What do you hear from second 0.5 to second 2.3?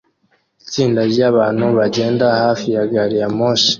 Itsinda ryabantu bagenda